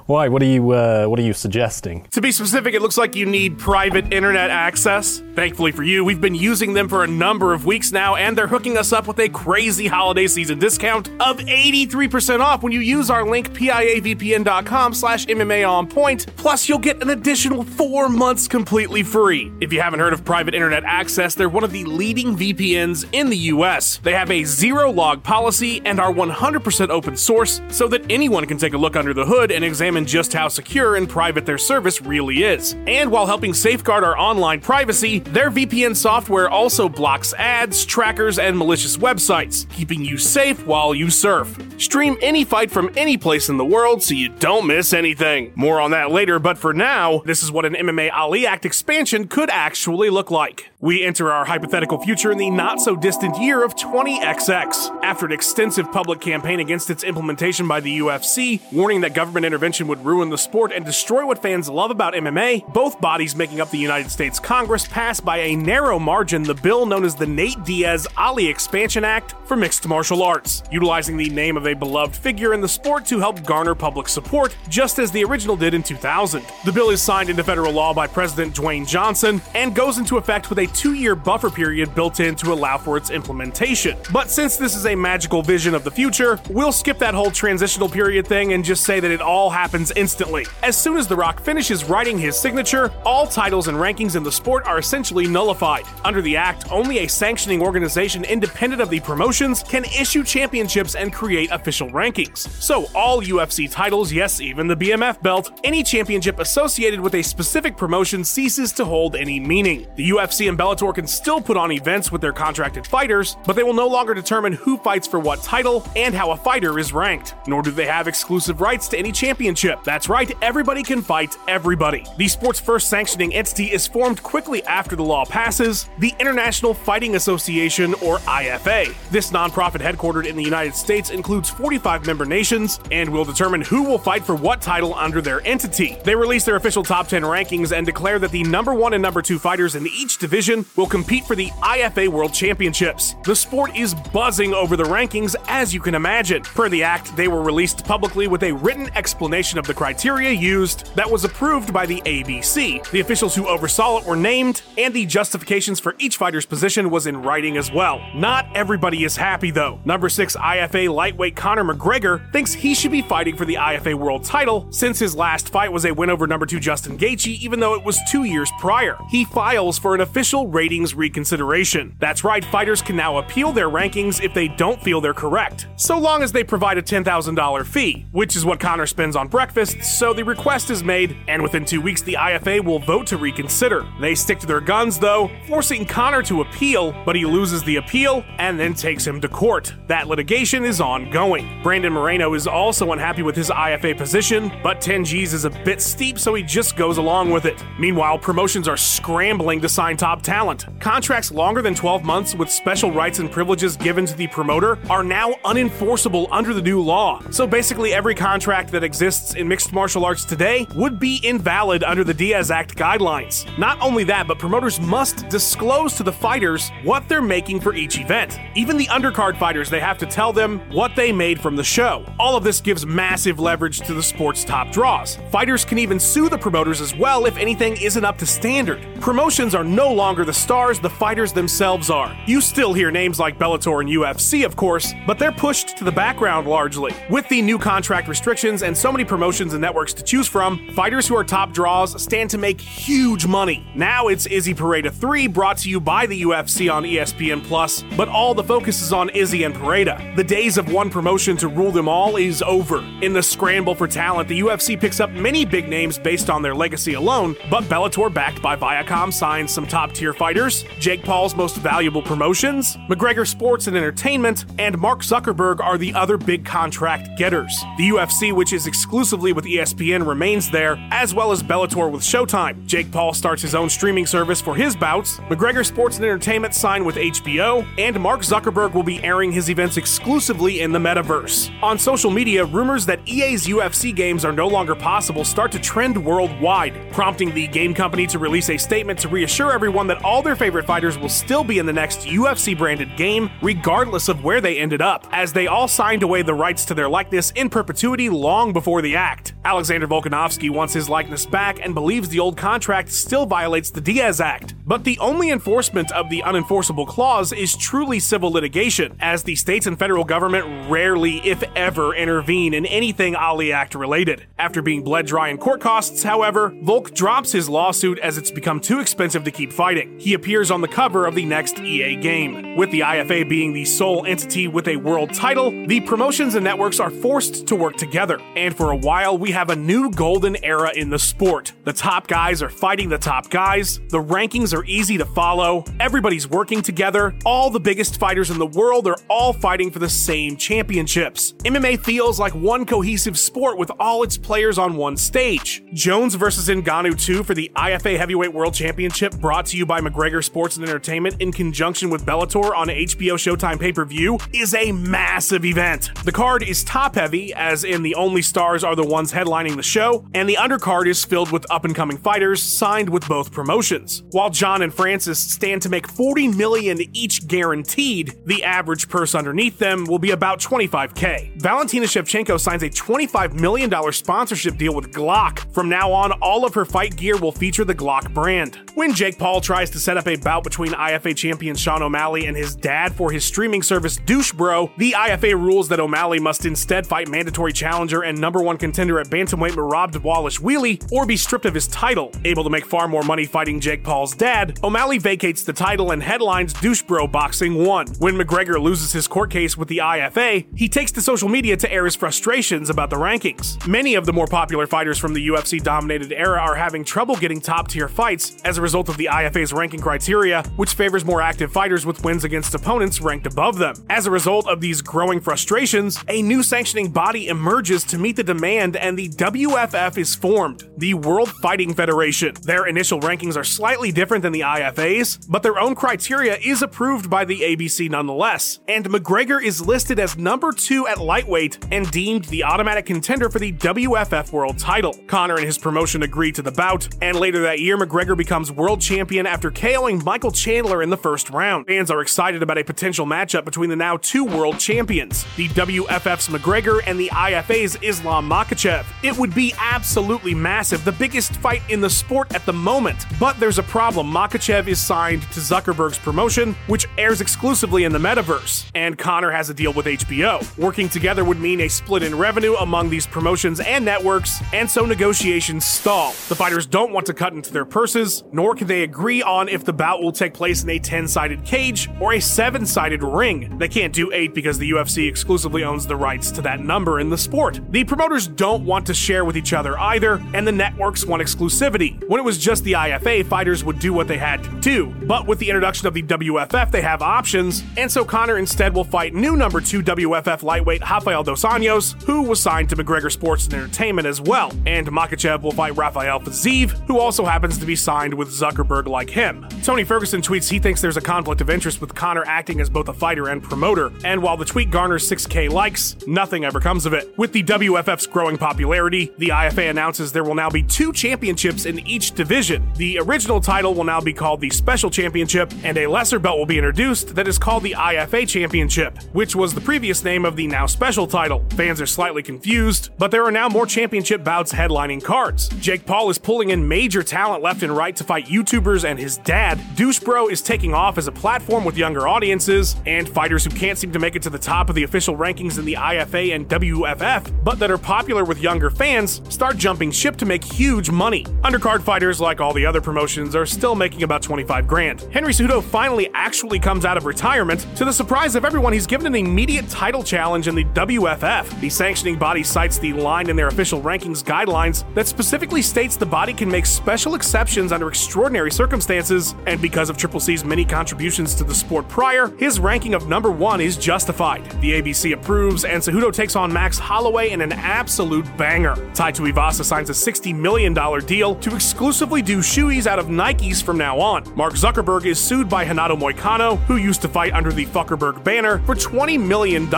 Why? 0.05 0.27
What 0.27 0.41
are 0.41 0.45
you? 0.45 0.71
Uh, 0.71 1.05
what 1.05 1.17
are 1.19 1.23
you 1.23 1.33
suggesting? 1.33 2.05
To 2.11 2.19
be 2.19 2.31
specific, 2.31 2.73
it 2.73 2.81
looks 2.81 2.97
like 2.97 3.15
you 3.15 3.25
need 3.25 3.57
private 3.57 4.11
internet 4.11 4.49
access. 4.49 5.21
Thankfully 5.35 5.71
for 5.71 5.83
you, 5.83 6.03
we've 6.03 6.19
been 6.19 6.35
using 6.35 6.73
them 6.73 6.89
for 6.89 7.03
a 7.03 7.07
number 7.07 7.53
of 7.53 7.65
weeks 7.65 7.91
now, 7.91 8.15
and 8.15 8.37
they're 8.37 8.47
hooking 8.47 8.77
us 8.77 8.91
up 8.91 9.07
with 9.07 9.19
a 9.19 9.29
crazy 9.29 9.87
holiday 9.87 10.27
season 10.27 10.59
discount 10.59 11.09
of 11.21 11.37
83% 11.37 12.41
off 12.41 12.63
when 12.63 12.73
you 12.73 12.81
use 12.81 13.09
our 13.09 13.23
link 13.23 13.53
piavpn.com 13.53 14.93
slash 14.93 15.27
MMA 15.27 15.69
on 15.69 15.87
point. 15.87 16.35
Plus, 16.35 16.67
you'll 16.67 16.79
get 16.79 17.01
an 17.01 17.11
additional 17.11 17.63
four 17.63 18.09
months 18.09 18.47
completely 18.47 19.03
free. 19.03 19.53
If 19.61 19.71
you 19.71 19.79
haven't 19.79 19.99
heard 19.99 20.11
of 20.11 20.25
private 20.25 20.55
internet 20.55 20.83
access, 20.85 21.35
they're 21.35 21.47
one 21.47 21.63
of 21.63 21.71
the 21.71 21.85
leading 21.85 22.35
VPNs 22.35 23.07
in 23.13 23.29
the 23.29 23.37
US. 23.37 23.99
They 23.99 24.13
have 24.13 24.31
a 24.31 24.43
zero 24.43 24.91
log 24.91 25.23
policy 25.23 25.81
and 25.85 25.99
are 25.99 26.11
100% 26.11 26.88
open 26.91 27.15
source 27.15 27.61
so 27.69 27.87
that 27.87 28.09
anyone 28.09 28.45
can 28.45 28.57
take 28.57 28.73
a 28.73 28.77
look 28.77 28.95
under 28.95 29.13
the 29.13 29.25
hood 29.25 29.51
and 29.51 29.63
examine 29.63 30.05
just 30.05 30.33
how 30.33 30.47
secure 30.47 30.95
and 30.95 31.07
private 31.07 31.45
their 31.45 31.57
service 31.57 32.01
really 32.01 32.43
is. 32.43 32.75
And 32.87 33.11
while 33.11 33.25
helping 33.25 33.53
safeguard 33.53 34.03
our 34.03 34.17
online 34.17 34.61
privacy, 34.61 35.19
their 35.19 35.51
VPN 35.51 35.95
software 35.95 36.49
also 36.49 36.89
blocks 36.89 37.33
ads, 37.33 37.85
trackers, 37.85 38.39
and 38.39 38.57
malicious 38.57 38.97
websites, 38.97 39.69
keeping 39.71 40.03
you 40.03 40.17
safe 40.17 40.65
while 40.65 40.93
you 40.95 41.09
surf. 41.09 41.57
Stream 41.79 42.17
any 42.21 42.43
fight 42.43 42.71
from 42.71 42.91
any 42.97 43.17
place 43.17 43.49
in 43.49 43.57
the 43.57 43.65
world 43.65 44.03
so 44.03 44.13
you 44.13 44.29
don't 44.29 44.67
miss 44.67 44.93
anything. 44.93 45.51
More 45.55 45.79
on 45.79 45.91
that 45.91 46.11
later, 46.11 46.39
but 46.39 46.57
for 46.57 46.73
now, 46.73 47.21
this 47.25 47.41
is 47.43 47.51
what 47.51 47.65
an 47.65 47.73
MMA 47.73 48.11
Ali 48.13 48.45
Act 48.45 48.65
expansion 48.65 49.27
could 49.27 49.49
actually 49.49 50.09
look 50.09 50.29
like. 50.31 50.69
We 50.81 51.03
enter 51.03 51.29
our 51.29 51.43
hypothetical 51.43 51.97
future 51.97 52.31
in 52.31 52.37
the 52.37 52.49
not 52.49 52.79
so 52.79 52.95
distant 52.95 53.37
year 53.37 53.65
of 53.65 53.75
20XX. 53.75 55.03
After 55.03 55.25
an 55.25 55.33
extensive 55.33 55.91
public 55.91 56.21
campaign 56.21 56.61
against 56.61 56.89
its 56.89 57.03
implementation 57.03 57.67
by 57.67 57.81
the 57.81 57.99
UFC, 57.99 58.61
warning 58.71 59.01
that 59.01 59.13
government 59.13 59.45
intervention 59.45 59.87
would 59.87 60.05
ruin 60.05 60.29
the 60.29 60.37
sport 60.37 60.71
and 60.71 60.85
destroy 60.85 61.25
what 61.25 61.41
fans 61.41 61.67
love 61.67 61.91
about 61.91 62.13
MMA, 62.13 62.71
both 62.71 63.01
bodies 63.01 63.35
making 63.35 63.59
up 63.59 63.69
the 63.71 63.77
United 63.77 64.09
States 64.09 64.39
Congress 64.39 64.87
passed 64.87 65.25
by 65.25 65.39
a 65.39 65.55
narrow 65.57 65.99
margin 65.99 66.43
the 66.43 66.53
bill 66.53 66.85
known 66.85 67.03
as 67.03 67.13
the 67.13 67.27
Nate 67.27 67.61
Diaz 67.65 68.07
Ali 68.15 68.47
Expansion 68.47 69.03
Act 69.03 69.35
for 69.43 69.57
Mixed 69.57 69.85
Martial 69.85 70.23
Arts, 70.23 70.63
utilizing 70.71 71.17
the 71.17 71.29
name 71.29 71.57
of 71.57 71.67
a 71.67 71.73
beloved 71.73 72.15
figure 72.15 72.53
in 72.53 72.61
the 72.61 72.69
sport 72.69 73.05
to 73.07 73.19
help 73.19 73.43
garner 73.43 73.75
public 73.75 74.07
support, 74.07 74.55
just 74.69 74.97
as 74.97 75.11
the 75.11 75.25
original 75.25 75.57
did 75.57 75.73
in 75.73 75.83
2000. 75.83 76.41
The 76.63 76.71
bill 76.71 76.89
is 76.89 77.01
signed 77.01 77.29
into 77.29 77.43
federal 77.43 77.73
law 77.73 77.93
by 77.93 78.07
President 78.07 78.55
Dwayne 78.55 78.87
Johnson 78.87 79.41
and 79.53 79.75
goes 79.75 79.97
into 79.97 80.15
effect 80.15 80.49
with 80.49 80.59
a 80.59 80.68
two 80.69 80.93
year 80.93 81.15
buffer 81.15 81.49
period 81.49 81.93
built 81.95 82.19
in 82.19 82.35
to 82.35 82.53
allow 82.53 82.77
for 82.77 82.97
its 82.97 83.09
implementation. 83.09 83.97
But 84.11 84.29
since 84.29 84.57
this 84.57 84.75
is 84.75 84.85
a 84.85 84.95
magical 84.95 85.41
vision 85.41 85.73
of 85.73 85.83
the 85.83 85.91
future, 85.91 86.39
we'll 86.49 86.71
skip 86.71 86.97
that 86.99 87.13
whole 87.13 87.31
transitional 87.31 87.89
period 87.89 88.27
thing 88.27 88.53
and 88.53 88.63
just 88.63 88.83
say 88.83 88.99
that 88.99 89.11
it 89.11 89.21
all 89.21 89.49
happens 89.49 89.91
instantly. 89.95 90.45
As 90.63 90.77
soon 90.77 90.97
as 90.97 91.07
The 91.07 91.15
Rock 91.15 91.41
finishes 91.41 91.85
writing 91.85 92.17
his 92.17 92.39
signature, 92.39 92.91
all 93.05 93.25
titles 93.25 93.67
and 93.67 93.77
rankings 93.77 94.15
in 94.15 94.23
the 94.23 94.31
sport 94.31 94.65
are 94.67 94.79
essentially 94.79 95.27
nullified. 95.27 95.85
Under 96.03 96.21
the 96.21 96.37
Act, 96.37 96.71
only 96.71 96.99
a 96.99 97.07
sanctioning 97.07 97.61
organization 97.61 98.23
independent 98.23 98.81
of 98.81 98.89
the 98.89 98.99
promotions 98.99 99.63
can 99.63 99.85
issue 99.85 100.23
championships 100.23 100.95
and 100.95 101.13
create 101.13 101.51
official 101.51 101.89
rankings. 101.89 102.37
So, 102.61 102.85
all 102.93 103.21
UFC 103.21 103.69
titles, 103.69 104.11
yes, 104.11 104.39
even 104.39 104.67
the 104.67 104.75
BMF 104.75 105.21
belt, 105.21 105.59
any 105.63 105.83
championship 105.83 106.39
associated 106.39 106.99
with 106.99 107.15
a 107.15 107.21
specific 107.21 107.75
promotion 107.75 108.23
ceases 108.23 108.71
to 108.73 108.85
hold 108.85 109.15
any 109.15 109.39
meaning. 109.39 109.87
The 109.95 110.09
UFC 110.09 110.47
and 110.47 110.57
Bellator 110.59 110.93
can 110.93 111.07
still 111.07 111.39
put 111.39 111.55
on 111.55 111.71
events 111.71 112.11
with 112.11 112.19
their 112.19 112.33
contracted 112.33 112.85
fighters, 112.85 113.37
but 113.45 113.55
they 113.55 113.63
will 113.63 113.73
no 113.73 113.87
longer 113.87 114.13
determine 114.13 114.51
who 114.51 114.75
fights 114.75 115.07
for 115.07 115.17
what 115.17 115.41
title 115.41 115.87
and 115.95 116.13
how 116.13 116.31
a 116.31 116.35
fighter 116.35 116.77
is 116.77 116.91
ranked. 116.91 117.33
Nor 117.47 117.61
do 117.61 117.71
they 117.71 117.85
have 117.85 118.09
exclusive 118.09 118.59
rights 118.59 118.89
to 118.89 118.97
any 118.97 119.13
championship. 119.13 119.81
That's 119.85 120.09
right, 120.09 120.29
everybody 120.41 120.83
can 120.83 121.01
fight 121.01 121.37
everybody. 121.47 122.03
The 122.17 122.27
sport's 122.27 122.59
first 122.59 122.89
sanctioning 122.89 123.33
entity 123.33 123.71
is 123.71 123.87
formed 123.87 124.21
quickly 124.21 124.61
after 124.65 124.97
the 124.97 125.03
law 125.03 125.23
passes 125.23 125.89
the 125.97 126.13
International 126.19 126.73
Fighting 126.73 127.15
Association, 127.15 127.93
or 128.01 128.17
IFA. 128.19 128.93
This 129.11 129.31
nonprofit 129.31 129.79
headquartered 129.79 130.25
in 130.25 130.35
the 130.35 130.43
United 130.43 130.75
States 130.75 131.09
includes 131.09 131.49
45 131.49 132.05
member 132.05 132.25
nations 132.25 132.81
and 132.91 133.09
will 133.09 133.23
determine 133.23 133.61
who 133.61 133.83
will 133.83 133.97
fight 133.97 134.25
for 134.25 134.35
what 134.35 134.59
title 134.59 134.93
under 134.95 135.21
their 135.21 135.39
entity. 135.47 135.95
They 136.03 136.15
release 136.15 136.43
their 136.43 136.57
official 136.57 136.83
top 136.83 137.07
10 137.07 137.21
rankings 137.21 137.71
and 137.71 137.85
declare 137.85 138.19
that 138.19 138.31
the 138.31 138.43
number 138.43 138.73
one 138.73 138.93
and 138.93 139.01
number 139.01 139.21
two 139.21 139.39
fighters 139.39 139.75
in 139.75 139.87
each 139.87 140.17
division 140.17 140.48
will 140.75 140.87
compete 140.87 141.25
for 141.25 141.35
the 141.35 141.49
IFA 141.61 142.07
World 142.07 142.33
Championships. 142.33 143.15
The 143.23 143.35
sport 143.35 143.77
is 143.77 143.93
buzzing 143.93 144.53
over 144.53 144.75
the 144.75 144.83
rankings, 144.83 145.35
as 145.47 145.73
you 145.73 145.79
can 145.79 145.95
imagine. 145.95 146.41
Per 146.41 146.69
the 146.69 146.83
act, 146.83 147.15
they 147.15 147.27
were 147.27 147.41
released 147.41 147.85
publicly 147.85 148.27
with 148.27 148.43
a 148.43 148.51
written 148.51 148.89
explanation 148.95 149.59
of 149.59 149.67
the 149.67 149.73
criteria 149.73 150.31
used 150.31 150.95
that 150.95 151.09
was 151.09 151.23
approved 151.23 151.71
by 151.71 151.85
the 151.85 152.01
ABC. 152.01 152.89
The 152.89 152.99
officials 152.99 153.35
who 153.35 153.47
oversaw 153.47 153.99
it 153.99 154.05
were 154.05 154.15
named, 154.15 154.63
and 154.77 154.93
the 154.93 155.05
justifications 155.05 155.79
for 155.79 155.95
each 155.99 156.17
fighter's 156.17 156.45
position 156.45 156.89
was 156.89 157.05
in 157.05 157.21
writing 157.21 157.57
as 157.57 157.71
well. 157.71 158.01
Not 158.15 158.47
everybody 158.55 159.03
is 159.03 159.15
happy 159.15 159.51
though. 159.51 159.79
Number 159.85 160.09
6 160.09 160.35
IFA 160.35 160.93
lightweight 160.93 161.35
Conor 161.35 161.63
McGregor 161.63 162.31
thinks 162.31 162.53
he 162.53 162.73
should 162.73 162.91
be 162.91 163.01
fighting 163.01 163.35
for 163.35 163.45
the 163.45 163.55
IFA 163.55 163.93
world 163.93 164.23
title 164.23 164.67
since 164.71 164.97
his 164.97 165.15
last 165.15 165.49
fight 165.49 165.71
was 165.71 165.85
a 165.85 165.93
win 165.93 166.09
over 166.09 166.25
number 166.25 166.45
2 166.45 166.59
Justin 166.59 166.97
Gaethje 166.97 167.39
even 167.39 167.59
though 167.59 167.75
it 167.75 167.83
was 167.83 167.99
2 168.09 168.23
years 168.23 168.51
prior. 168.59 168.97
He 169.09 169.25
files 169.25 169.77
for 169.77 169.93
an 169.93 170.01
official 170.01 170.38
ratings 170.47 170.95
reconsideration. 170.95 171.95
That's 171.99 172.23
right, 172.23 172.43
fighters 172.45 172.81
can 172.81 172.95
now 172.95 173.17
appeal 173.17 173.51
their 173.51 173.69
rankings 173.69 174.23
if 174.23 174.33
they 174.33 174.47
don't 174.47 174.81
feel 174.81 175.01
they're 175.01 175.13
correct, 175.13 175.67
so 175.75 175.97
long 175.97 176.23
as 176.23 176.31
they 176.31 176.43
provide 176.43 176.77
a 176.77 176.81
$10,000 176.81 177.65
fee, 177.65 178.05
which 178.11 178.35
is 178.35 178.45
what 178.45 178.59
Conor 178.59 178.85
spends 178.85 179.15
on 179.15 179.27
breakfast, 179.27 179.83
so 179.83 180.13
the 180.13 180.23
request 180.23 180.69
is 180.69 180.83
made, 180.83 181.17
and 181.27 181.41
within 181.41 181.65
two 181.65 181.81
weeks 181.81 182.01
the 182.01 182.13
IFA 182.13 182.63
will 182.63 182.79
vote 182.79 183.07
to 183.07 183.17
reconsider. 183.17 183.85
They 183.99 184.15
stick 184.15 184.39
to 184.39 184.47
their 184.47 184.61
guns 184.61 184.99
though, 184.99 185.29
forcing 185.47 185.85
Conor 185.85 186.23
to 186.23 186.41
appeal, 186.41 186.93
but 187.05 187.15
he 187.15 187.25
loses 187.25 187.63
the 187.63 187.77
appeal 187.77 188.23
and 188.37 188.59
then 188.59 188.73
takes 188.73 189.05
him 189.05 189.21
to 189.21 189.27
court. 189.27 189.73
That 189.87 190.07
litigation 190.07 190.65
is 190.65 190.81
ongoing. 190.81 191.61
Brandon 191.63 191.93
Moreno 191.93 192.33
is 192.33 192.47
also 192.47 192.91
unhappy 192.91 193.23
with 193.23 193.35
his 193.35 193.49
IFA 193.49 193.97
position, 193.97 194.51
but 194.63 194.81
10 194.81 195.05
G's 195.05 195.33
is 195.33 195.45
a 195.45 195.49
bit 195.49 195.81
steep, 195.81 196.19
so 196.19 196.33
he 196.33 196.43
just 196.43 196.75
goes 196.75 196.97
along 196.97 197.29
with 197.31 197.45
it. 197.45 197.63
Meanwhile, 197.79 198.19
promotions 198.19 198.67
are 198.67 198.77
scrambling 198.77 199.61
to 199.61 199.69
sign 199.69 199.97
top 199.97 200.21
talent. 200.29 200.67
Contracts 200.79 201.31
longer 201.31 201.59
than 201.59 201.73
12 201.73 202.03
months 202.03 202.35
with 202.35 202.51
special 202.51 202.91
rights 202.91 203.17
and 203.17 203.31
privileges 203.31 203.75
given 203.75 204.05
to 204.05 204.15
the 204.15 204.27
promoter 204.27 204.77
are 204.87 205.03
now 205.03 205.31
unenforceable 205.43 206.27
under 206.29 206.53
the 206.53 206.61
new 206.61 206.79
law. 206.79 207.19
So 207.31 207.47
basically, 207.47 207.93
every 207.95 208.13
contract 208.13 208.71
that 208.73 208.83
exists 208.83 209.33
in 209.33 209.47
mixed 209.47 209.73
martial 209.73 210.05
arts 210.05 210.25
today 210.25 210.67
would 210.75 210.99
be 210.99 211.19
invalid 211.23 211.83
under 211.83 212.03
the 212.03 212.13
Diaz 212.13 212.51
Act 212.51 212.75
guidelines. 212.75 213.35
Not 213.57 213.81
only 213.81 214.03
that, 214.03 214.27
but 214.27 214.37
promoters 214.37 214.79
must 214.79 215.27
disclose 215.29 215.95
to 215.95 216.03
the 216.03 216.11
fighters 216.11 216.69
what 216.83 217.09
they're 217.09 217.23
making 217.23 217.61
for 217.61 217.73
each 217.73 217.99
event. 217.99 218.39
Even 218.55 218.77
the 218.77 218.85
undercard 218.85 219.35
fighters, 219.35 219.67
they 219.67 219.79
have 219.79 219.97
to 219.97 220.05
tell 220.05 220.31
them 220.31 220.59
what 220.71 220.95
they 220.95 221.11
made 221.11 221.41
from 221.41 221.55
the 221.55 221.63
show. 221.63 222.05
All 222.19 222.37
of 222.37 222.43
this 222.43 222.61
gives 222.61 222.85
massive 222.85 223.39
leverage 223.39 223.79
to 223.79 223.95
the 223.95 224.03
sport's 224.03 224.43
top 224.43 224.71
draws. 224.71 225.15
Fighters 225.31 225.65
can 225.65 225.79
even 225.79 225.99
sue 225.99 226.29
the 226.29 226.37
promoters 226.37 226.81
as 226.81 226.95
well 226.95 227.25
if 227.25 227.35
anything 227.37 227.75
isn't 227.81 228.05
up 228.05 228.19
to 228.19 228.27
standard. 228.27 228.79
Promotions 229.01 229.55
are 229.55 229.63
no 229.63 229.91
longer 229.91 230.18
the 230.25 230.33
stars, 230.33 230.79
the 230.79 230.89
fighters 230.89 231.33
themselves 231.33 231.89
are. 231.89 232.17
You 232.25 232.41
still 232.41 232.73
hear 232.73 232.91
names 232.91 233.19
like 233.19 233.37
Bellator 233.37 233.81
and 233.81 233.89
UFC, 233.89 234.45
of 234.45 234.55
course, 234.55 234.93
but 235.05 235.19
they're 235.19 235.31
pushed 235.31 235.77
to 235.77 235.83
the 235.83 235.91
background 235.91 236.47
largely. 236.47 236.93
With 237.09 237.27
the 237.29 237.41
new 237.41 237.57
contract 237.57 238.07
restrictions 238.07 238.63
and 238.63 238.77
so 238.77 238.91
many 238.91 239.05
promotions 239.05 239.53
and 239.53 239.61
networks 239.61 239.93
to 239.95 240.03
choose 240.03 240.27
from, 240.27 240.71
fighters 240.73 241.07
who 241.07 241.15
are 241.15 241.23
top 241.23 241.53
draws 241.53 242.01
stand 242.01 242.29
to 242.31 242.37
make 242.37 242.59
huge 242.59 243.25
money. 243.25 243.65
Now 243.75 244.07
it's 244.07 244.25
Izzy 244.25 244.53
Pereira 244.53 244.91
3 244.91 245.27
brought 245.27 245.57
to 245.59 245.69
you 245.69 245.79
by 245.79 246.05
the 246.05 246.21
UFC 246.21 246.71
on 246.71 246.83
ESPN 246.83 247.43
Plus, 247.43 247.83
but 247.95 248.07
all 248.07 248.33
the 248.33 248.43
focus 248.43 248.81
is 248.81 248.93
on 248.93 249.09
Izzy 249.09 249.43
and 249.43 249.53
Pereira. 249.53 250.13
The 250.15 250.23
days 250.23 250.57
of 250.57 250.71
one 250.71 250.89
promotion 250.89 251.37
to 251.37 251.47
rule 251.47 251.71
them 251.71 251.87
all 251.87 252.17
is 252.17 252.41
over. 252.41 252.79
In 253.01 253.13
the 253.13 253.23
scramble 253.23 253.75
for 253.75 253.87
talent, 253.87 254.29
the 254.29 254.39
UFC 254.39 254.79
picks 254.79 254.99
up 254.99 255.11
many 255.11 255.45
big 255.45 255.67
names 255.67 255.97
based 255.97 256.29
on 256.29 256.41
their 256.41 256.55
legacy 256.55 256.93
alone, 256.93 257.35
but 257.49 257.63
Bellator, 257.65 258.13
backed 258.13 258.41
by 258.41 258.55
Viacom, 258.55 259.13
signs 259.13 259.51
some 259.51 259.67
top 259.67 259.93
tier 259.93 260.08
fighters, 260.13 260.65
Jake 260.79 261.03
Paul's 261.03 261.35
most 261.35 261.57
valuable 261.57 262.01
promotions, 262.01 262.77
McGregor 262.89 263.27
Sports 263.27 263.67
and 263.67 263.75
Entertainment, 263.75 264.45
and 264.57 264.77
Mark 264.77 265.01
Zuckerberg 265.01 265.59
are 265.59 265.77
the 265.77 265.93
other 265.93 266.17
big 266.17 266.45
contract 266.45 267.09
getters. 267.17 267.55
The 267.77 267.89
UFC, 267.89 268.33
which 268.33 268.53
is 268.53 268.67
exclusively 268.67 269.33
with 269.33 269.45
ESPN, 269.45 270.07
remains 270.07 270.49
there, 270.49 270.77
as 270.91 271.13
well 271.13 271.31
as 271.31 271.43
Bellator 271.43 271.91
with 271.91 272.01
Showtime. 272.01 272.65
Jake 272.65 272.91
Paul 272.91 273.13
starts 273.13 273.41
his 273.41 273.55
own 273.55 273.69
streaming 273.69 274.05
service 274.05 274.41
for 274.41 274.55
his 274.55 274.75
bouts, 274.75 275.17
McGregor 275.29 275.65
Sports 275.65 275.97
and 275.97 276.05
Entertainment 276.05 276.53
sign 276.53 276.85
with 276.85 276.95
HBO, 276.95 277.65
and 277.77 277.99
Mark 277.99 278.21
Zuckerberg 278.21 278.73
will 278.73 278.83
be 278.83 279.03
airing 279.03 279.31
his 279.31 279.49
events 279.49 279.77
exclusively 279.77 280.61
in 280.61 280.71
the 280.71 280.79
metaverse. 280.79 281.51
On 281.61 281.77
social 281.77 282.11
media, 282.11 282.45
rumors 282.45 282.85
that 282.85 282.99
EA's 283.07 283.47
UFC 283.47 283.95
games 283.95 284.25
are 284.25 284.31
no 284.31 284.47
longer 284.47 284.75
possible 284.75 285.23
start 285.23 285.51
to 285.51 285.59
trend 285.59 286.03
worldwide, 286.03 286.91
prompting 286.91 287.33
the 287.33 287.47
game 287.47 287.73
company 287.73 288.07
to 288.07 288.19
release 288.19 288.49
a 288.49 288.57
statement 288.57 288.99
to 288.99 289.07
reassure 289.07 289.51
everyone 289.51 289.87
that 289.89 290.03
all 290.03 290.21
their 290.21 290.35
favorite 290.35 290.65
fighters 290.65 290.97
will 290.97 291.09
still 291.09 291.43
be 291.43 291.59
in 291.59 291.65
the 291.65 291.73
next 291.73 292.01
UFC 292.01 292.57
branded 292.57 292.95
game, 292.95 293.29
regardless 293.41 294.07
of 294.07 294.23
where 294.23 294.39
they 294.39 294.57
ended 294.57 294.81
up, 294.81 295.07
as 295.11 295.33
they 295.33 295.47
all 295.47 295.67
signed 295.67 296.03
away 296.03 296.21
the 296.21 296.33
rights 296.33 296.63
to 296.65 296.73
their 296.73 296.87
likeness 296.87 297.31
in 297.31 297.49
perpetuity 297.49 298.09
long 298.09 298.53
before 298.53 298.81
the 298.81 298.95
act. 298.95 299.33
Alexander 299.45 299.87
Volkanovski 299.87 300.49
wants 300.49 300.73
his 300.73 300.89
likeness 300.89 301.25
back 301.25 301.59
and 301.63 301.73
believes 301.73 302.09
the 302.09 302.19
old 302.19 302.37
contract 302.37 302.91
still 302.91 303.25
violates 303.25 303.71
the 303.71 303.81
Diaz 303.81 304.21
Act. 304.21 304.53
But 304.65 304.83
the 304.83 304.99
only 304.99 305.31
enforcement 305.31 305.91
of 305.91 306.09
the 306.09 306.21
unenforceable 306.21 306.87
clause 306.87 307.33
is 307.33 307.57
truly 307.57 307.99
civil 307.99 308.31
litigation, 308.31 308.95
as 308.99 309.23
the 309.23 309.35
states 309.35 309.65
and 309.65 309.79
federal 309.79 310.03
government 310.03 310.69
rarely, 310.69 311.17
if 311.27 311.41
ever, 311.55 311.95
intervene 311.95 312.53
in 312.53 312.67
anything 312.67 313.15
Ali 313.15 313.51
Act 313.51 313.73
related. 313.73 314.27
After 314.37 314.61
being 314.61 314.83
bled 314.83 315.07
dry 315.07 315.29
in 315.29 315.39
court 315.39 315.61
costs, 315.61 316.03
however, 316.03 316.53
Volk 316.61 316.93
drops 316.93 317.31
his 317.31 317.49
lawsuit 317.49 317.97
as 317.99 318.17
it's 318.19 318.29
become 318.29 318.59
too 318.59 318.79
expensive 318.79 319.23
to 319.23 319.31
keep 319.31 319.51
fighting. 319.51 319.78
He 319.97 320.13
appears 320.13 320.51
on 320.51 320.61
the 320.61 320.67
cover 320.67 321.05
of 321.05 321.15
the 321.15 321.25
next 321.25 321.59
EA 321.59 321.95
game. 321.95 322.55
With 322.55 322.71
the 322.71 322.81
IFA 322.81 323.29
being 323.29 323.53
the 323.53 323.65
sole 323.65 324.05
entity 324.05 324.47
with 324.47 324.67
a 324.67 324.75
world 324.77 325.13
title, 325.13 325.51
the 325.67 325.79
promotions 325.81 326.35
and 326.35 326.43
networks 326.43 326.79
are 326.79 326.89
forced 326.89 327.47
to 327.47 327.55
work 327.55 327.77
together. 327.77 328.19
And 328.35 328.55
for 328.55 328.71
a 328.71 328.75
while, 328.75 329.17
we 329.17 329.31
have 329.31 329.49
a 329.49 329.55
new 329.55 329.91
golden 329.91 330.43
era 330.43 330.71
in 330.75 330.89
the 330.89 330.99
sport. 330.99 331.53
The 331.63 331.73
top 331.73 332.07
guys 332.07 332.41
are 332.41 332.49
fighting 332.49 332.89
the 332.89 332.97
top 332.97 333.29
guys, 333.29 333.79
the 333.89 334.01
rankings 334.01 334.53
are 334.53 334.65
easy 334.65 334.97
to 334.97 335.05
follow, 335.05 335.63
everybody's 335.79 336.27
working 336.27 336.61
together, 336.61 337.15
all 337.25 337.49
the 337.49 337.59
biggest 337.59 337.99
fighters 337.99 338.31
in 338.31 338.39
the 338.39 338.47
world 338.47 338.87
are 338.87 338.97
all 339.09 339.33
fighting 339.33 339.71
for 339.71 339.79
the 339.79 339.89
same 339.89 340.35
championships. 340.37 341.33
MMA 341.43 341.79
feels 341.79 342.19
like 342.19 342.33
one 342.33 342.65
cohesive 342.65 343.17
sport 343.17 343.57
with 343.57 343.71
all 343.79 344.03
its 344.03 344.17
players 344.17 344.57
on 344.57 344.75
one 344.75 344.97
stage. 344.97 345.63
Jones 345.73 346.15
versus 346.15 346.47
Ngannou 346.47 346.99
2 346.99 347.23
for 347.23 347.33
the 347.33 347.51
IFA 347.55 347.97
Heavyweight 347.97 348.33
World 348.33 348.53
Championship 348.53 349.15
brought 349.19 349.45
to 349.47 349.57
you 349.57 349.65
by 349.69 349.79
McGregor 349.79 350.23
Sports 350.23 350.57
and 350.57 350.67
Entertainment 350.67 351.21
in 351.21 351.31
conjunction 351.31 351.91
with 351.91 352.03
Bellator 352.03 352.57
on 352.57 352.69
HBO 352.69 353.13
Showtime 353.13 353.59
pay-per-view 353.59 354.17
is 354.33 354.55
a 354.55 354.71
massive 354.71 355.45
event. 355.45 355.91
The 356.03 356.11
card 356.11 356.41
is 356.41 356.63
top 356.63 356.95
heavy, 356.95 357.35
as 357.35 357.63
in 357.63 357.83
the 357.83 357.93
only 357.93 358.23
stars 358.23 358.63
are 358.63 358.75
the 358.75 358.83
ones 358.83 359.13
headlining 359.13 359.55
the 359.55 359.61
show, 359.61 360.07
and 360.15 360.27
the 360.27 360.37
undercard 360.37 360.87
is 360.87 361.05
filled 361.05 361.31
with 361.31 361.45
up-and-coming 361.51 361.99
fighters 361.99 362.41
signed 362.41 362.89
with 362.89 363.07
both 363.07 363.31
promotions. 363.31 364.01
While 364.09 364.31
John 364.31 364.63
and 364.63 364.73
Francis 364.73 365.19
stand 365.19 365.61
to 365.61 365.69
make 365.69 365.87
40 365.87 366.29
million 366.29 366.79
each 366.93 367.27
guaranteed, 367.27 368.15
the 368.25 368.43
average 368.43 368.89
purse 368.89 369.13
underneath 369.13 369.59
them 369.59 369.85
will 369.85 369.99
be 369.99 370.09
about 370.09 370.39
25k. 370.39 371.39
Valentina 371.39 371.85
Shevchenko 371.85 372.39
signs 372.39 372.63
a 372.63 372.71
$25 372.71 373.39
million 373.39 373.71
sponsorship 373.93 374.57
deal 374.57 374.73
with 374.73 374.91
Glock. 374.91 375.53
From 375.53 375.69
now 375.69 375.91
on, 375.91 376.11
all 376.23 376.43
of 376.43 376.55
her 376.55 376.65
fight 376.65 376.95
gear 376.95 377.17
will 377.17 377.31
feature 377.31 377.63
the 377.63 377.75
Glock 377.75 378.11
brand. 378.15 378.71
When 378.73 378.95
Jake 378.95 379.19
Paul 379.19 379.41
tries 379.41 379.58
to 379.67 379.79
set 379.79 379.97
up 379.97 380.07
a 380.07 380.15
bout 380.15 380.43
between 380.43 380.71
IFA 380.71 381.15
champion 381.15 381.55
Sean 381.55 381.81
O'Malley 381.81 382.27
and 382.27 382.37
his 382.37 382.55
dad 382.55 382.93
for 382.93 383.11
his 383.11 383.25
streaming 383.25 383.61
service 383.61 383.97
Douche 383.97 384.31
Bro, 384.31 384.71
the 384.77 384.93
IFA 384.93 385.33
rules 385.33 385.67
that 385.69 385.79
O'Malley 385.79 386.19
must 386.19 386.45
instead 386.45 386.87
fight 386.87 387.09
mandatory 387.09 387.51
challenger 387.51 388.03
and 388.03 388.17
number 388.17 388.41
one 388.41 388.57
contender 388.57 388.99
at 388.99 389.07
bantamweight 389.07 389.51
Merab 389.51 389.91
Dvalishvili 389.91 390.89
or 390.91 391.05
be 391.05 391.17
stripped 391.17 391.45
of 391.45 391.53
his 391.53 391.67
title. 391.67 392.13
Able 392.23 392.43
to 392.43 392.49
make 392.49 392.65
far 392.65 392.87
more 392.87 393.03
money 393.03 393.25
fighting 393.25 393.59
Jake 393.59 393.83
Paul's 393.83 394.15
dad, 394.15 394.59
O'Malley 394.63 394.97
vacates 394.97 395.43
the 395.43 395.53
title 395.53 395.91
and 395.91 396.01
headlines 396.01 396.53
Douche 396.53 396.83
Bro 396.83 397.07
Boxing 397.07 397.65
1. 397.65 397.87
When 397.99 398.15
McGregor 398.15 398.61
loses 398.61 398.93
his 398.93 399.07
court 399.07 399.31
case 399.31 399.57
with 399.57 399.67
the 399.67 399.79
IFA, 399.79 400.45
he 400.55 400.69
takes 400.69 400.91
to 400.93 401.01
social 401.01 401.27
media 401.27 401.57
to 401.57 401.71
air 401.71 401.85
his 401.85 401.95
frustrations 401.95 402.69
about 402.69 402.89
the 402.89 402.95
rankings. 402.95 403.65
Many 403.67 403.95
of 403.95 404.05
the 404.05 404.13
more 404.13 404.27
popular 404.27 404.67
fighters 404.67 404.97
from 404.97 405.13
the 405.13 405.27
UFC 405.27 405.61
dominated 405.61 406.11
era 406.11 406.39
are 406.39 406.55
having 406.55 406.83
trouble 406.83 407.15
getting 407.15 407.41
top 407.41 407.67
tier 407.67 407.87
fights 407.87 408.37
as 408.43 408.57
a 408.57 408.61
result 408.61 408.89
of 408.89 408.97
the 408.97 409.09
IFA's 409.11 409.48
ranking 409.53 409.79
criteria, 409.79 410.43
which 410.55 410.73
favors 410.73 411.05
more 411.05 411.21
active 411.21 411.51
fighters 411.51 411.85
with 411.85 412.03
wins 412.03 412.23
against 412.23 412.55
opponents 412.55 413.01
ranked 413.01 413.27
above 413.27 413.57
them. 413.57 413.75
As 413.89 414.05
a 414.05 414.11
result 414.11 414.47
of 414.47 414.61
these 414.61 414.81
growing 414.81 415.19
frustrations, 415.19 416.03
a 416.07 416.21
new 416.21 416.43
sanctioning 416.43 416.91
body 416.91 417.27
emerges 417.27 417.83
to 417.85 417.97
meet 417.97 418.15
the 418.15 418.23
demand 418.23 418.75
and 418.75 418.97
the 418.97 419.09
WFF 419.09 419.97
is 419.97 420.15
formed, 420.15 420.69
the 420.77 420.93
World 420.93 421.29
Fighting 421.41 421.73
Federation. 421.73 422.33
Their 422.43 422.67
initial 422.67 422.99
rankings 422.99 423.35
are 423.35 423.43
slightly 423.43 423.91
different 423.91 424.21
than 424.23 424.33
the 424.33 424.41
IFA's, 424.41 425.17
but 425.27 425.43
their 425.43 425.59
own 425.59 425.75
criteria 425.75 426.37
is 426.37 426.61
approved 426.61 427.09
by 427.09 427.25
the 427.25 427.41
ABC 427.41 427.89
nonetheless, 427.89 428.59
and 428.67 428.85
McGregor 428.89 429.43
is 429.43 429.65
listed 429.65 429.99
as 429.99 430.17
number 430.17 430.51
two 430.51 430.87
at 430.87 430.99
lightweight 430.99 431.57
and 431.71 431.89
deemed 431.91 432.25
the 432.25 432.43
automatic 432.43 432.85
contender 432.85 433.29
for 433.29 433.39
the 433.39 433.53
WFF 433.53 434.31
World 434.31 434.57
title. 434.57 434.93
Conor 435.07 435.35
and 435.35 435.45
his 435.45 435.57
promotion 435.57 436.03
agree 436.03 436.31
to 436.31 436.41
the 436.41 436.51
bout, 436.51 436.87
and 437.01 437.19
later 437.19 437.41
that 437.41 437.59
year, 437.59 437.77
McGregor 437.77 438.17
becomes 438.17 438.51
world 438.51 438.81
champion 438.81 439.25
after 439.39 439.51
KOing 439.51 440.03
Michael 440.03 440.33
Chandler 440.33 440.83
in 440.83 440.89
the 440.89 440.97
first 440.97 441.29
round. 441.29 441.65
Fans 441.65 441.89
are 441.89 442.01
excited 442.01 442.43
about 442.43 442.57
a 442.57 442.63
potential 442.65 443.05
matchup 443.05 443.45
between 443.45 443.69
the 443.69 443.75
now 443.77 443.95
two 443.95 444.25
world 444.25 444.59
champions, 444.59 445.25
the 445.37 445.47
WFF's 445.47 446.27
McGregor 446.27 446.81
and 446.85 446.99
the 446.99 447.07
IFA's 447.07 447.77
Islam 447.81 448.29
Makhachev. 448.29 448.83
It 449.01 449.17
would 449.17 449.33
be 449.33 449.53
absolutely 449.57 450.35
massive, 450.35 450.83
the 450.83 450.91
biggest 450.91 451.37
fight 451.37 451.61
in 451.69 451.79
the 451.79 451.89
sport 451.89 452.35
at 452.35 452.45
the 452.45 452.51
moment. 452.51 453.05
But 453.17 453.39
there's 453.39 453.59
a 453.59 453.63
problem. 453.63 454.11
Makhachev 454.11 454.67
is 454.67 454.81
signed 454.81 455.21
to 455.21 455.39
Zuckerberg's 455.39 455.99
promotion, 455.99 456.53
which 456.67 456.85
airs 456.97 457.21
exclusively 457.21 457.85
in 457.85 457.93
the 457.93 457.97
metaverse, 457.97 458.69
and 458.75 458.97
Conor 458.97 459.31
has 459.31 459.49
a 459.49 459.53
deal 459.53 459.71
with 459.71 459.85
HBO. 459.85 460.45
Working 460.57 460.89
together 460.89 461.23
would 461.23 461.39
mean 461.39 461.61
a 461.61 461.69
split 461.69 462.03
in 462.03 462.17
revenue 462.17 462.55
among 462.55 462.89
these 462.89 463.07
promotions 463.07 463.61
and 463.61 463.85
networks, 463.85 464.41
and 464.51 464.69
so 464.69 464.85
negotiations 464.85 465.63
stall. 465.63 466.09
The 466.27 466.35
fighters 466.35 466.65
don't 466.67 466.91
want 466.91 467.05
to 467.05 467.13
cut 467.13 467.31
into 467.31 467.53
their 467.53 467.63
purses, 467.63 468.25
nor 468.33 468.53
can 468.53 468.67
they 468.67 468.83
agree 468.83 469.23
on 469.29 469.47
if 469.47 469.63
the 469.63 469.73
bout 469.73 470.01
will 470.01 470.11
take 470.11 470.33
place 470.33 470.63
in 470.63 470.69
a 470.69 470.79
10 470.79 471.07
sided 471.07 471.45
cage 471.45 471.89
or 471.99 472.13
a 472.13 472.19
7 472.19 472.65
sided 472.65 473.03
ring. 473.03 473.57
They 473.57 473.67
can't 473.67 473.93
do 473.93 474.11
8 474.11 474.33
because 474.33 474.57
the 474.57 474.71
UFC 474.71 475.07
exclusively 475.07 475.63
owns 475.63 475.85
the 475.85 475.95
rights 475.95 476.31
to 476.31 476.41
that 476.41 476.59
number 476.59 476.99
in 476.99 477.09
the 477.09 477.17
sport. 477.17 477.59
The 477.69 477.83
promoters 477.83 478.27
don't 478.27 478.65
want 478.65 478.85
to 478.87 478.93
share 478.93 479.25
with 479.25 479.37
each 479.37 479.53
other 479.53 479.77
either, 479.79 480.21
and 480.33 480.45
the 480.45 480.51
networks 480.51 481.05
want 481.05 481.21
exclusivity. 481.21 482.03
When 482.07 482.19
it 482.19 482.23
was 482.23 482.37
just 482.37 482.63
the 482.63 482.73
IFA, 482.73 483.25
fighters 483.27 483.63
would 483.63 483.79
do 483.79 483.93
what 483.93 484.07
they 484.07 484.17
had 484.17 484.43
to 484.43 484.59
do. 484.59 484.87
But 485.03 485.27
with 485.27 485.39
the 485.39 485.49
introduction 485.49 485.87
of 485.87 485.93
the 485.93 486.03
WFF, 486.03 486.71
they 486.71 486.81
have 486.81 487.01
options, 487.01 487.63
and 487.77 487.91
so 487.91 488.03
Conor 488.03 488.37
instead 488.37 488.73
will 488.73 488.83
fight 488.83 489.13
new 489.13 489.35
number 489.35 489.61
2 489.61 489.83
WFF 489.83 490.43
lightweight 490.43 490.81
Rafael 490.81 491.23
Dos 491.23 491.43
Anjos, 491.43 492.01
who 492.03 492.23
was 492.23 492.41
signed 492.41 492.69
to 492.69 492.75
McGregor 492.75 493.11
Sports 493.11 493.45
and 493.45 493.53
Entertainment 493.53 494.07
as 494.07 494.19
well. 494.19 494.51
And 494.65 494.87
Makhachev 494.87 495.41
will 495.41 495.51
fight 495.51 495.77
Rafael 495.77 496.19
Fiziev, 496.19 496.71
who 496.87 496.99
also 496.99 497.25
happens 497.25 497.57
to 497.59 497.65
be 497.65 497.75
signed 497.75 498.13
with 498.13 498.29
Zuckerberg 498.29 498.87
like 498.87 499.09
him. 499.19 499.45
Tony 499.63 499.83
Ferguson 499.83 500.21
tweets 500.21 500.49
he 500.49 500.59
thinks 500.59 500.81
there's 500.81 500.97
a 500.97 501.01
conflict 501.01 501.41
of 501.41 501.49
interest 501.49 501.81
with 501.81 501.93
Conor 501.93 502.23
acting 502.25 502.61
as 502.61 502.69
both 502.69 502.87
a 502.87 502.93
fighter 502.93 503.27
and 503.27 503.43
promoter, 503.43 503.91
and 504.05 504.23
while 504.23 504.37
the 504.37 504.45
tweet 504.45 504.71
garners 504.71 505.09
6k 505.09 505.49
likes, 505.49 505.97
nothing 506.07 506.45
ever 506.45 506.59
comes 506.59 506.85
of 506.85 506.93
it. 506.93 507.13
With 507.17 507.33
the 507.33 507.43
WFF's 507.43 508.07
growing 508.07 508.37
popularity, 508.37 509.11
the 509.17 509.29
IFA 509.29 509.69
announces 509.69 510.11
there 510.11 510.23
will 510.23 510.35
now 510.35 510.49
be 510.49 510.63
two 510.63 510.93
championships 510.93 511.65
in 511.65 511.79
each 511.79 512.13
division. 512.13 512.65
The 512.75 512.99
original 512.99 513.41
title 513.41 513.73
will 513.73 513.83
now 513.83 513.99
be 513.99 514.13
called 514.13 514.39
the 514.39 514.49
Special 514.49 514.89
Championship, 514.89 515.51
and 515.63 515.77
a 515.77 515.87
lesser 515.87 516.19
belt 516.19 516.37
will 516.37 516.45
be 516.45 516.57
introduced 516.57 517.15
that 517.15 517.27
is 517.27 517.37
called 517.37 517.63
the 517.63 517.73
IFA 517.73 518.27
Championship, 518.27 518.97
which 519.11 519.35
was 519.35 519.53
the 519.53 519.61
previous 519.61 520.03
name 520.03 520.23
of 520.23 520.35
the 520.35 520.47
now 520.47 520.65
special 520.65 521.07
title. 521.07 521.43
Fans 521.51 521.81
are 521.81 521.85
slightly 521.85 522.23
confused, 522.23 522.89
but 522.97 523.11
there 523.11 523.25
are 523.25 523.31
now 523.31 523.49
more 523.49 523.65
championship 523.65 524.23
bouts 524.23 524.53
headlining 524.53 525.03
cards. 525.03 525.49
Jake 525.59 525.85
Paul 525.85 526.09
is 526.09 526.17
pulling 526.17 526.51
in 526.51 526.67
major 526.67 527.03
talent 527.03 527.43
left 527.43 527.63
and 527.63 527.75
right 527.75 527.95
to 527.95 528.03
fight 528.03 528.25
YouTubers 528.25 528.83
and 528.83 528.98
his 528.99 529.17
dad. 529.17 529.59
Douche 529.75 529.99
Bro 529.99 530.27
is 530.27 530.41
taking 530.41 530.73
off 530.73 530.97
as 530.97 531.07
a 531.07 531.11
platform 531.11 531.65
with 531.65 531.77
younger 531.77 532.07
audiences, 532.07 532.75
and 532.85 533.07
fighters 533.07 533.43
who 533.43 533.49
can't 533.51 533.77
seem 533.77 533.91
to 533.91 533.99
make 533.99 534.15
it 534.15 534.21
to 534.23 534.29
the 534.29 534.37
top 534.37 534.69
of 534.69 534.75
the 534.75 534.83
official 534.83 535.15
rankings 535.15 535.57
in 535.57 535.65
the 535.65 535.75
IFA 535.75 536.35
and 536.35 536.47
WFF, 536.49 537.43
but 537.43 537.59
that 537.59 537.71
are 537.71 537.77
popular 537.77 538.23
with 538.23 538.41
younger 538.41 538.69
fans, 538.69 539.21
start 539.33 539.57
jumping 539.57 539.91
ship 539.91 540.17
to 540.17 540.25
make 540.25 540.43
huge 540.43 540.91
money. 540.91 541.23
Undercard 541.43 541.81
fighters, 541.81 542.19
like 542.19 542.41
all 542.41 542.53
the 542.53 542.65
other 542.65 542.81
promotions, 542.81 543.35
are 543.35 543.45
still 543.45 543.75
making 543.75 544.03
about 544.03 544.21
25 544.21 544.67
grand. 544.67 545.01
Henry 545.11 545.31
Cejudo 545.31 545.63
finally 545.63 546.09
actually 546.13 546.59
comes 546.59 546.83
out 546.83 546.97
of 546.97 547.05
retirement. 547.05 547.65
To 547.77 547.85
the 547.85 547.93
surprise 547.93 548.35
of 548.35 548.43
everyone, 548.43 548.73
he's 548.73 548.87
given 548.87 549.07
an 549.07 549.15
immediate 549.15 549.69
title 549.69 550.03
challenge 550.03 550.47
in 550.47 550.55
the 550.55 550.65
WFF. 550.65 551.59
The 551.61 551.69
sanctioning 551.69 552.17
body 552.17 552.43
cites 552.43 552.77
the 552.77 552.93
line 552.93 553.29
in 553.29 553.35
their 553.35 553.47
official 553.47 553.81
rankings 553.81 554.23
guidelines 554.23 554.83
that 554.95 555.07
specifically 555.07 555.61
states 555.61 555.95
the 555.95 556.05
body 556.05 556.33
can 556.33 556.49
make 556.49 556.65
special 556.65 557.15
exceptions 557.15 557.71
under 557.71 557.87
extraordinary 557.87 558.51
circumstances, 558.51 558.88
and 558.89 559.61
because 559.61 559.89
of 559.89 559.97
Triple 559.97 560.19
C's 560.19 560.43
many 560.43 560.65
contributions 560.65 561.35
to 561.35 561.43
the 561.43 561.53
sport 561.53 561.87
prior, 561.87 562.29
his 562.37 562.59
ranking 562.59 562.93
of 562.93 563.07
number 563.07 563.31
one 563.31 563.61
is 563.61 563.77
justified. 563.77 564.43
The 564.61 564.81
ABC 564.81 565.13
approves, 565.13 565.63
and 565.63 565.81
Cejudo 565.81 566.11
takes 566.11 566.35
on 566.35 566.51
Max 566.51 566.79
Holloway 566.79 567.29
in 567.29 567.41
an 567.41 567.51
absolute 567.51 568.25
banger. 568.37 568.75
Tai 568.93 569.11
Tuivasa 569.11 569.63
signs 569.63 569.89
a 569.89 569.93
$60 569.93 570.35
million 570.35 570.73
deal 571.05 571.35
to 571.35 571.53
exclusively 571.53 572.21
do 572.21 572.39
shoeies 572.39 572.87
out 572.87 572.99
of 572.99 573.07
Nikes 573.07 573.61
from 573.61 573.77
now 573.77 573.99
on. 573.99 574.23
Mark 574.35 574.53
Zuckerberg 574.53 575.05
is 575.05 575.19
sued 575.19 575.47
by 575.47 575.65
Renato 575.65 575.95
Moicano, 575.95 576.57
who 576.65 576.77
used 576.77 577.01
to 577.03 577.07
fight 577.07 577.33
under 577.33 577.51
the 577.51 577.65
Fuckerberg 577.67 578.23
banner, 578.23 578.59
for 578.65 578.75
$20 578.75 579.19
million 579.23 579.69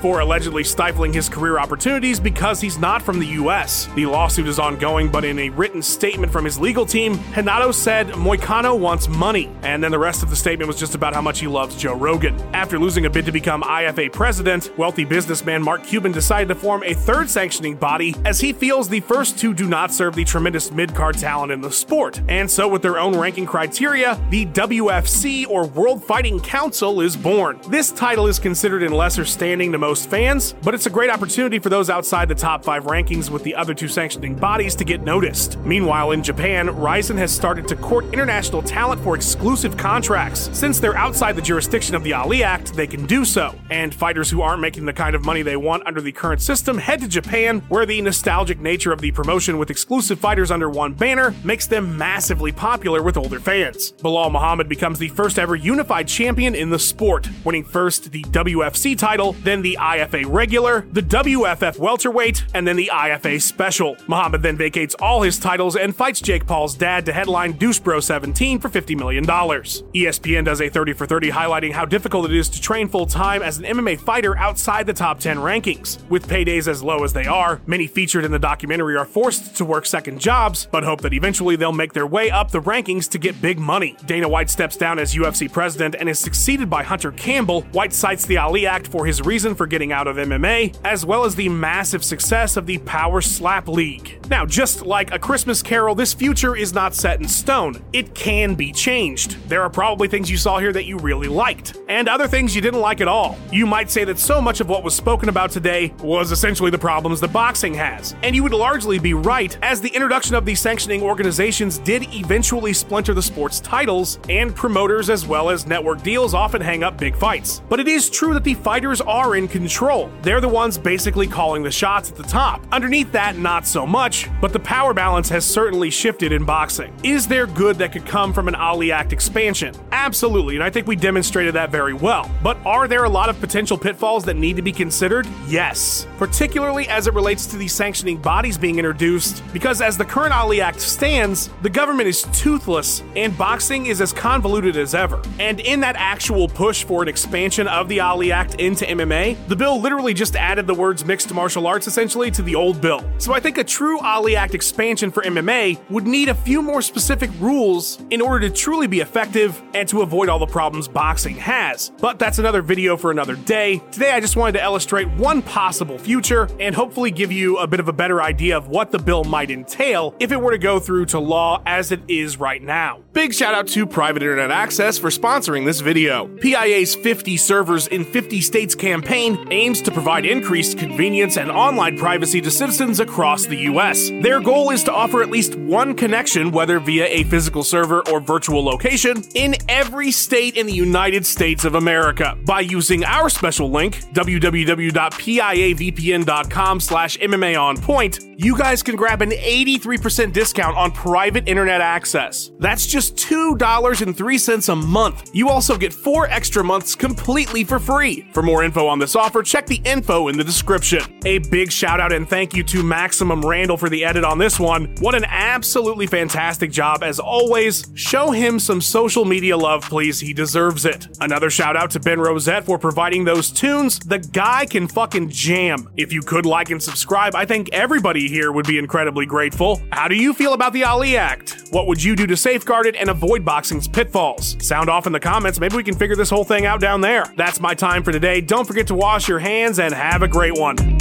for 0.00 0.20
allegedly 0.20 0.64
stifling 0.64 1.12
his 1.12 1.28
career 1.28 1.58
opportunities 1.58 2.20
because 2.20 2.60
he's 2.60 2.78
not 2.78 3.00
from 3.00 3.18
the 3.18 3.26
US. 3.26 3.86
The 3.94 4.06
lawsuit 4.06 4.46
is 4.46 4.58
ongoing, 4.58 5.10
but 5.10 5.24
in 5.24 5.38
a 5.38 5.48
written 5.50 5.80
statement 5.80 6.30
from 6.32 6.44
his 6.44 6.58
legal 6.58 6.84
team, 6.84 7.18
Renato 7.34 7.72
said 7.72 8.16
Moicano 8.42 8.76
wants 8.76 9.08
money, 9.08 9.48
and 9.62 9.82
then 9.82 9.92
the 9.92 9.98
rest 9.98 10.24
of 10.24 10.30
the 10.30 10.34
statement 10.34 10.66
was 10.66 10.76
just 10.76 10.96
about 10.96 11.14
how 11.14 11.22
much 11.22 11.38
he 11.38 11.46
loves 11.46 11.76
Joe 11.76 11.94
Rogan. 11.94 12.36
After 12.52 12.76
losing 12.76 13.06
a 13.06 13.10
bid 13.10 13.24
to 13.26 13.32
become 13.32 13.62
IFA 13.62 14.12
president, 14.12 14.76
wealthy 14.76 15.04
businessman 15.04 15.62
Mark 15.62 15.84
Cuban 15.84 16.10
decided 16.10 16.48
to 16.48 16.56
form 16.56 16.82
a 16.82 16.92
third 16.92 17.30
sanctioning 17.30 17.76
body 17.76 18.16
as 18.24 18.40
he 18.40 18.52
feels 18.52 18.88
the 18.88 18.98
first 18.98 19.38
two 19.38 19.54
do 19.54 19.68
not 19.68 19.92
serve 19.92 20.16
the 20.16 20.24
tremendous 20.24 20.72
mid 20.72 20.92
card 20.92 21.16
talent 21.16 21.52
in 21.52 21.60
the 21.60 21.70
sport. 21.70 22.20
And 22.28 22.50
so, 22.50 22.66
with 22.66 22.82
their 22.82 22.98
own 22.98 23.16
ranking 23.16 23.46
criteria, 23.46 24.20
the 24.30 24.46
WFC 24.46 25.46
or 25.48 25.64
World 25.68 26.02
Fighting 26.02 26.40
Council 26.40 27.00
is 27.00 27.16
born. 27.16 27.60
This 27.68 27.92
title 27.92 28.26
is 28.26 28.40
considered 28.40 28.82
in 28.82 28.92
lesser 28.92 29.24
standing 29.24 29.70
to 29.70 29.78
most 29.78 30.10
fans, 30.10 30.54
but 30.64 30.74
it's 30.74 30.86
a 30.86 30.90
great 30.90 31.10
opportunity 31.10 31.60
for 31.60 31.68
those 31.68 31.88
outside 31.88 32.28
the 32.28 32.34
top 32.34 32.64
five 32.64 32.84
rankings 32.84 33.30
with 33.30 33.44
the 33.44 33.54
other 33.54 33.72
two 33.72 33.88
sanctioning 33.88 34.34
bodies 34.34 34.74
to 34.74 34.84
get 34.84 35.02
noticed. 35.02 35.58
Meanwhile, 35.60 36.10
in 36.10 36.24
Japan, 36.24 36.76
Rizin 36.76 37.16
has 37.18 37.32
started 37.32 37.68
to 37.68 37.76
court 37.76 38.04
international 38.06 38.31
talent 38.40 39.00
for 39.02 39.14
exclusive 39.14 39.76
contracts. 39.76 40.48
Since 40.54 40.80
they're 40.80 40.96
outside 40.96 41.36
the 41.36 41.42
jurisdiction 41.42 41.94
of 41.94 42.02
the 42.02 42.14
Ali 42.14 42.42
Act, 42.42 42.72
they 42.74 42.86
can 42.86 43.04
do 43.04 43.26
so. 43.26 43.54
And 43.68 43.94
fighters 43.94 44.30
who 44.30 44.40
aren't 44.40 44.62
making 44.62 44.86
the 44.86 44.92
kind 44.92 45.14
of 45.14 45.24
money 45.24 45.42
they 45.42 45.56
want 45.56 45.86
under 45.86 46.00
the 46.00 46.12
current 46.12 46.40
system 46.40 46.78
head 46.78 47.00
to 47.00 47.08
Japan, 47.08 47.60
where 47.68 47.84
the 47.84 48.00
nostalgic 48.00 48.58
nature 48.58 48.90
of 48.90 49.00
the 49.00 49.12
promotion 49.12 49.58
with 49.58 49.70
exclusive 49.70 50.18
fighters 50.18 50.50
under 50.50 50.70
one 50.70 50.94
banner 50.94 51.34
makes 51.44 51.66
them 51.66 51.98
massively 51.98 52.52
popular 52.52 53.02
with 53.02 53.18
older 53.18 53.38
fans. 53.38 53.92
Belal 53.98 54.32
Muhammad 54.32 54.68
becomes 54.68 54.98
the 54.98 55.08
first 55.08 55.38
ever 55.38 55.54
unified 55.54 56.08
champion 56.08 56.54
in 56.54 56.70
the 56.70 56.78
sport, 56.78 57.28
winning 57.44 57.64
first 57.64 58.12
the 58.12 58.22
WFC 58.22 58.96
title, 58.96 59.34
then 59.44 59.60
the 59.60 59.76
IFA 59.78 60.24
regular, 60.26 60.86
the 60.92 61.02
WFF 61.02 61.78
welterweight, 61.78 62.44
and 62.54 62.66
then 62.66 62.76
the 62.76 62.90
IFA 62.92 63.42
special. 63.42 63.96
Muhammad 64.06 64.42
then 64.42 64.56
vacates 64.56 64.94
all 64.94 65.20
his 65.20 65.38
titles 65.38 65.76
and 65.76 65.94
fights 65.94 66.22
Jake 66.22 66.46
Paul's 66.46 66.74
dad 66.74 67.04
to 67.04 67.12
headline 67.12 67.52
Douche 67.52 67.78
Bro 67.78 68.00
17 68.22 68.60
for 68.60 68.68
$50 68.68 68.96
million. 68.96 69.26
ESPN 69.26 70.44
does 70.44 70.60
a 70.60 70.68
30 70.68 70.92
for 70.92 71.06
30 71.06 71.32
highlighting 71.32 71.72
how 71.72 71.84
difficult 71.84 72.30
it 72.30 72.36
is 72.36 72.48
to 72.48 72.60
train 72.60 72.86
full 72.86 73.04
time 73.04 73.42
as 73.42 73.58
an 73.58 73.64
MMA 73.64 73.98
fighter 73.98 74.38
outside 74.38 74.86
the 74.86 74.92
top 74.92 75.18
10 75.18 75.38
rankings. 75.38 76.08
With 76.08 76.28
paydays 76.28 76.68
as 76.68 76.84
low 76.84 77.02
as 77.02 77.12
they 77.12 77.26
are, 77.26 77.60
many 77.66 77.88
featured 77.88 78.24
in 78.24 78.30
the 78.30 78.38
documentary 78.38 78.96
are 78.96 79.04
forced 79.04 79.56
to 79.56 79.64
work 79.64 79.86
second 79.86 80.20
jobs, 80.20 80.68
but 80.70 80.84
hope 80.84 81.00
that 81.00 81.12
eventually 81.12 81.56
they'll 81.56 81.72
make 81.72 81.94
their 81.94 82.06
way 82.06 82.30
up 82.30 82.52
the 82.52 82.60
rankings 82.60 83.10
to 83.10 83.18
get 83.18 83.42
big 83.42 83.58
money. 83.58 83.96
Dana 84.06 84.28
White 84.28 84.50
steps 84.50 84.76
down 84.76 85.00
as 85.00 85.16
UFC 85.16 85.50
president 85.50 85.96
and 85.98 86.08
is 86.08 86.20
succeeded 86.20 86.70
by 86.70 86.84
Hunter 86.84 87.10
Campbell. 87.10 87.62
White 87.72 87.92
cites 87.92 88.24
the 88.24 88.36
Ali 88.36 88.68
Act 88.68 88.86
for 88.86 89.04
his 89.04 89.20
reason 89.22 89.56
for 89.56 89.66
getting 89.66 89.90
out 89.90 90.06
of 90.06 90.14
MMA, 90.14 90.76
as 90.84 91.04
well 91.04 91.24
as 91.24 91.34
the 91.34 91.48
massive 91.48 92.04
success 92.04 92.56
of 92.56 92.66
the 92.66 92.78
Power 92.78 93.20
Slap 93.20 93.66
League. 93.66 94.24
Now, 94.30 94.46
just 94.46 94.86
like 94.86 95.12
a 95.12 95.18
Christmas 95.18 95.60
Carol, 95.60 95.96
this 95.96 96.14
future 96.14 96.54
is 96.54 96.72
not 96.72 96.94
set 96.94 97.20
in 97.20 97.26
stone. 97.26 97.82
It 97.92 98.11
can 98.14 98.54
be 98.54 98.72
changed. 98.72 99.36
There 99.48 99.62
are 99.62 99.70
probably 99.70 100.08
things 100.08 100.30
you 100.30 100.36
saw 100.36 100.58
here 100.58 100.72
that 100.72 100.84
you 100.84 100.98
really 100.98 101.28
liked, 101.28 101.78
and 101.88 102.08
other 102.08 102.28
things 102.28 102.54
you 102.54 102.60
didn't 102.60 102.80
like 102.80 103.00
at 103.00 103.08
all. 103.08 103.36
You 103.50 103.66
might 103.66 103.90
say 103.90 104.04
that 104.04 104.18
so 104.18 104.40
much 104.40 104.60
of 104.60 104.68
what 104.68 104.84
was 104.84 104.94
spoken 104.94 105.28
about 105.28 105.50
today 105.50 105.92
was 106.02 106.32
essentially 106.32 106.70
the 106.70 106.78
problems 106.78 107.20
that 107.20 107.32
boxing 107.32 107.74
has, 107.74 108.14
and 108.22 108.34
you 108.34 108.42
would 108.42 108.52
largely 108.52 108.98
be 108.98 109.14
right, 109.14 109.56
as 109.62 109.80
the 109.80 109.88
introduction 109.88 110.34
of 110.34 110.44
these 110.44 110.60
sanctioning 110.60 111.02
organizations 111.02 111.78
did 111.78 112.02
eventually 112.14 112.72
splinter 112.72 113.14
the 113.14 113.22
sport's 113.22 113.60
titles, 113.60 114.18
and 114.28 114.54
promoters 114.54 115.10
as 115.10 115.26
well 115.26 115.50
as 115.50 115.66
network 115.66 116.02
deals 116.02 116.34
often 116.34 116.60
hang 116.60 116.82
up 116.82 116.98
big 116.98 117.16
fights. 117.16 117.62
But 117.68 117.80
it 117.80 117.88
is 117.88 118.10
true 118.10 118.34
that 118.34 118.44
the 118.44 118.54
fighters 118.54 119.00
are 119.00 119.36
in 119.36 119.48
control. 119.48 120.10
They're 120.22 120.40
the 120.40 120.48
ones 120.48 120.78
basically 120.78 121.26
calling 121.26 121.62
the 121.62 121.70
shots 121.70 122.10
at 122.10 122.16
the 122.16 122.22
top. 122.22 122.66
Underneath 122.72 123.12
that, 123.12 123.36
not 123.36 123.66
so 123.66 123.86
much, 123.86 124.28
but 124.40 124.52
the 124.52 124.58
power 124.58 124.94
balance 124.94 125.28
has 125.28 125.44
certainly 125.44 125.90
shifted 125.90 126.32
in 126.32 126.44
boxing. 126.44 126.94
Is 127.02 127.26
there 127.26 127.46
good 127.46 127.78
that 127.78 127.92
could 127.92 128.01
come 128.06 128.32
from 128.32 128.48
an 128.48 128.54
Ali 128.54 128.92
Act 128.92 129.12
expansion? 129.12 129.74
Absolutely, 129.92 130.56
and 130.56 130.64
I 130.64 130.70
think 130.70 130.86
we 130.86 130.96
demonstrated 130.96 131.54
that 131.54 131.70
very 131.70 131.94
well. 131.94 132.30
But 132.42 132.58
are 132.64 132.88
there 132.88 133.04
a 133.04 133.08
lot 133.08 133.28
of 133.28 133.38
potential 133.40 133.78
pitfalls 133.78 134.24
that 134.24 134.36
need 134.36 134.56
to 134.56 134.62
be 134.62 134.72
considered? 134.72 135.26
Yes. 135.46 136.06
Particularly 136.18 136.88
as 136.88 137.06
it 137.06 137.14
relates 137.14 137.46
to 137.46 137.56
the 137.56 137.68
sanctioning 137.68 138.16
bodies 138.16 138.58
being 138.58 138.78
introduced, 138.78 139.42
because 139.52 139.80
as 139.80 139.96
the 139.96 140.04
current 140.04 140.34
Ali 140.34 140.60
Act 140.60 140.80
stands, 140.80 141.50
the 141.62 141.70
government 141.70 142.08
is 142.08 142.22
toothless 142.32 143.02
and 143.16 143.36
boxing 143.36 143.86
is 143.86 144.00
as 144.00 144.12
convoluted 144.12 144.76
as 144.76 144.94
ever. 144.94 145.22
And 145.38 145.60
in 145.60 145.80
that 145.80 145.96
actual 145.96 146.48
push 146.48 146.84
for 146.84 147.02
an 147.02 147.08
expansion 147.08 147.66
of 147.68 147.88
the 147.88 148.00
Ali 148.00 148.32
Act 148.32 148.56
into 148.56 148.84
MMA, 148.84 149.36
the 149.48 149.56
bill 149.56 149.80
literally 149.80 150.14
just 150.14 150.36
added 150.36 150.66
the 150.66 150.74
words 150.74 151.04
mixed 151.04 151.32
martial 151.32 151.66
arts 151.66 151.86
essentially 151.86 152.30
to 152.30 152.42
the 152.42 152.54
old 152.54 152.80
bill. 152.80 153.04
So 153.18 153.32
I 153.32 153.40
think 153.40 153.58
a 153.58 153.64
true 153.64 153.98
Ali 154.00 154.36
Act 154.36 154.54
expansion 154.54 155.10
for 155.10 155.22
MMA 155.22 155.78
would 155.90 156.06
need 156.06 156.28
a 156.28 156.34
few 156.34 156.62
more 156.62 156.82
specific 156.82 157.30
rules 157.40 157.91
in 158.10 158.20
order 158.20 158.48
to 158.48 158.54
truly 158.54 158.86
be 158.86 159.00
effective 159.00 159.62
and 159.74 159.88
to 159.88 160.02
avoid 160.02 160.28
all 160.28 160.38
the 160.38 160.46
problems 160.46 160.88
boxing 160.88 161.36
has. 161.36 161.92
But 162.00 162.18
that's 162.18 162.38
another 162.38 162.62
video 162.62 162.96
for 162.96 163.10
another 163.10 163.36
day. 163.36 163.82
Today 163.90 164.12
I 164.12 164.20
just 164.20 164.36
wanted 164.36 164.52
to 164.58 164.64
illustrate 164.64 165.08
one 165.10 165.42
possible 165.42 165.98
future 165.98 166.48
and 166.58 166.74
hopefully 166.74 167.10
give 167.10 167.32
you 167.32 167.58
a 167.58 167.66
bit 167.66 167.80
of 167.80 167.88
a 167.88 167.92
better 167.92 168.22
idea 168.22 168.56
of 168.56 168.68
what 168.68 168.90
the 168.90 168.98
bill 168.98 169.24
might 169.24 169.50
entail 169.50 170.14
if 170.20 170.32
it 170.32 170.40
were 170.40 170.52
to 170.52 170.58
go 170.58 170.78
through 170.78 171.06
to 171.06 171.18
law 171.18 171.62
as 171.66 171.92
it 171.92 172.00
is 172.08 172.38
right 172.38 172.62
now. 172.62 173.00
Big 173.12 173.34
shout 173.34 173.54
out 173.54 173.68
to 173.68 173.86
Private 173.86 174.22
Internet 174.22 174.50
Access 174.50 174.98
for 174.98 175.08
sponsoring 175.08 175.64
this 175.64 175.80
video. 175.80 176.28
PIA's 176.38 176.94
50 176.94 177.36
servers 177.36 177.86
in 177.88 178.04
50 178.04 178.40
states 178.40 178.74
campaign 178.74 179.48
aims 179.50 179.82
to 179.82 179.90
provide 179.90 180.24
increased 180.24 180.78
convenience 180.78 181.36
and 181.36 181.50
online 181.50 181.98
privacy 181.98 182.40
to 182.40 182.50
citizens 182.50 183.00
across 183.00 183.46
the 183.46 183.56
US. 183.70 184.08
Their 184.08 184.40
goal 184.40 184.70
is 184.70 184.82
to 184.84 184.92
offer 184.92 185.22
at 185.22 185.30
least 185.30 185.56
one 185.56 185.94
connection, 185.94 186.50
whether 186.50 186.78
via 186.78 187.06
a 187.06 187.24
physical 187.24 187.64
server 187.72 188.06
or 188.10 188.20
virtual 188.20 188.62
location, 188.62 189.24
in 189.34 189.56
every 189.68 190.12
state 190.12 190.58
in 190.58 190.66
the 190.66 190.74
United 190.74 191.24
States 191.24 191.64
of 191.64 191.74
America. 191.74 192.36
By 192.44 192.60
using 192.60 193.02
our 193.04 193.30
special 193.30 193.70
link, 193.70 194.02
www.piavpn.com 194.12 196.80
slash 196.80 197.16
MMA 197.18 197.58
on 197.58 197.78
point, 197.78 198.20
you 198.36 198.58
guys 198.58 198.82
can 198.82 198.96
grab 198.96 199.22
an 199.22 199.30
83% 199.30 200.32
discount 200.32 200.76
on 200.76 200.90
private 200.90 201.48
internet 201.48 201.80
access. 201.80 202.50
That's 202.58 202.86
just 202.86 203.16
$2.03 203.16 204.72
a 204.72 204.76
month. 204.76 205.30
You 205.32 205.48
also 205.48 205.78
get 205.78 205.92
four 205.92 206.28
extra 206.28 206.64
months 206.64 206.94
completely 206.94 207.64
for 207.64 207.78
free. 207.78 208.26
For 208.32 208.42
more 208.42 208.64
info 208.64 208.86
on 208.86 208.98
this 208.98 209.14
offer, 209.14 209.42
check 209.42 209.66
the 209.66 209.80
info 209.84 210.28
in 210.28 210.36
the 210.36 210.44
description. 210.44 211.02
A 211.24 211.38
big 211.38 211.70
shout 211.70 212.00
out 212.00 212.12
and 212.12 212.28
thank 212.28 212.54
you 212.54 212.64
to 212.64 212.82
Maximum 212.82 213.42
Randall 213.42 213.76
for 213.76 213.88
the 213.88 214.04
edit 214.04 214.24
on 214.24 214.38
this 214.38 214.58
one. 214.58 214.92
What 215.00 215.14
an 215.14 215.24
absolutely 215.24 216.08
fantastic 216.08 216.72
job 216.72 217.02
as 217.02 217.20
always 217.20 217.61
show 217.94 218.30
him 218.30 218.58
some 218.58 218.80
social 218.80 219.24
media 219.24 219.56
love, 219.56 219.88
please. 219.88 220.18
He 220.18 220.32
deserves 220.32 220.84
it. 220.84 221.06
Another 221.20 221.50
shout 221.50 221.76
out 221.76 221.90
to 221.92 222.00
Ben 222.00 222.20
Rosette 222.20 222.64
for 222.64 222.78
providing 222.78 223.24
those 223.24 223.50
tunes. 223.50 223.98
The 224.00 224.18
guy 224.18 224.66
can 224.66 224.88
fucking 224.88 225.30
jam. 225.30 225.88
If 225.96 226.12
you 226.12 226.22
could 226.22 226.46
like 226.46 226.70
and 226.70 226.82
subscribe, 226.82 227.34
I 227.34 227.44
think 227.44 227.68
everybody 227.72 228.28
here 228.28 228.52
would 228.52 228.66
be 228.66 228.78
incredibly 228.78 229.26
grateful. 229.26 229.80
How 229.92 230.08
do 230.08 230.16
you 230.16 230.34
feel 230.34 230.54
about 230.54 230.72
the 230.72 230.84
Ali 230.84 231.16
Act? 231.16 231.68
What 231.70 231.86
would 231.86 232.02
you 232.02 232.16
do 232.16 232.26
to 232.26 232.36
safeguard 232.36 232.86
it 232.86 232.96
and 232.96 233.10
avoid 233.10 233.44
boxing's 233.44 233.86
pitfalls? 233.86 234.56
Sound 234.64 234.90
off 234.90 235.06
in 235.06 235.12
the 235.12 235.20
comments. 235.20 235.60
Maybe 235.60 235.76
we 235.76 235.84
can 235.84 235.94
figure 235.94 236.16
this 236.16 236.30
whole 236.30 236.44
thing 236.44 236.66
out 236.66 236.80
down 236.80 237.00
there. 237.00 237.32
That's 237.36 237.60
my 237.60 237.74
time 237.74 238.02
for 238.02 238.12
today. 238.12 238.40
Don't 238.40 238.66
forget 238.66 238.86
to 238.88 238.94
wash 238.94 239.28
your 239.28 239.38
hands 239.38 239.78
and 239.78 239.94
have 239.94 240.22
a 240.22 240.28
great 240.28 240.58
one. 240.58 240.91